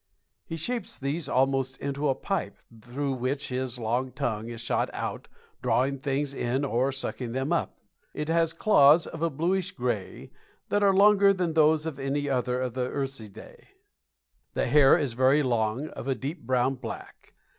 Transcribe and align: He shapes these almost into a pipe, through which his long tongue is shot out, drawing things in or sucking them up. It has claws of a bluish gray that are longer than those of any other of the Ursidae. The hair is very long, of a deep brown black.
He 0.47 0.55
shapes 0.55 0.97
these 0.97 1.29
almost 1.29 1.77
into 1.79 2.09
a 2.09 2.15
pipe, 2.15 2.57
through 2.81 3.13
which 3.13 3.49
his 3.49 3.77
long 3.77 4.11
tongue 4.11 4.49
is 4.49 4.59
shot 4.59 4.89
out, 4.93 5.27
drawing 5.61 5.99
things 5.99 6.33
in 6.33 6.65
or 6.65 6.91
sucking 6.91 7.33
them 7.33 7.53
up. 7.53 7.77
It 8.15 8.27
has 8.27 8.51
claws 8.51 9.05
of 9.05 9.21
a 9.21 9.29
bluish 9.29 9.73
gray 9.73 10.31
that 10.69 10.81
are 10.81 10.91
longer 10.91 11.33
than 11.33 11.53
those 11.53 11.85
of 11.85 11.99
any 11.99 12.27
other 12.27 12.59
of 12.59 12.73
the 12.73 12.89
Ursidae. 12.89 13.63
The 14.55 14.65
hair 14.65 14.97
is 14.97 15.13
very 15.13 15.43
long, 15.43 15.89
of 15.89 16.07
a 16.07 16.15
deep 16.15 16.47
brown 16.47 16.77
black. 16.77 17.35